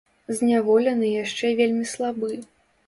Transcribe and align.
Зняволены 0.37 1.07
яшчэ 1.23 1.55
вельмі 1.61 1.85
слабы. 1.95 2.37